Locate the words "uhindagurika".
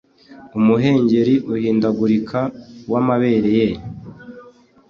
1.53-2.39